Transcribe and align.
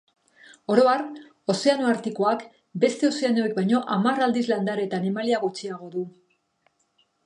Oro 0.75 0.85
har, 0.93 1.03
Ozeano 1.55 1.91
Artikoak 1.91 2.47
beste 2.87 3.11
ozeanoek 3.11 3.55
baino 3.61 3.85
hamar 3.99 4.27
aldiz 4.29 4.47
landare 4.55 4.89
eta 4.91 5.05
animalia 5.05 5.47
gutxiago 5.49 5.97
du. 5.97 6.09